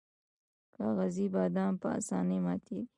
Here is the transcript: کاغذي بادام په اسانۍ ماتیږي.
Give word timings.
کاغذي 0.75 1.25
بادام 1.33 1.73
په 1.81 1.87
اسانۍ 1.99 2.39
ماتیږي. 2.45 2.83